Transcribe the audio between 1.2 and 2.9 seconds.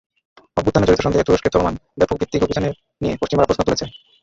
তুরস্কে চলমান ব্যাপকভিত্তিক অভিযানের